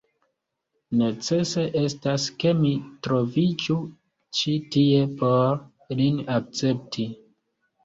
Necese 1.01 1.65
estas, 1.81 2.25
ke 2.45 2.55
mi 2.63 2.71
troviĝu 3.09 3.77
ĉi 4.41 4.57
tie 4.79 5.05
por 5.23 5.97
lin 6.03 6.21
akcepti. 6.41 7.09